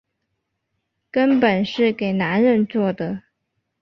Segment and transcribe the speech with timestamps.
[1.11, 3.21] 根本是给男人做的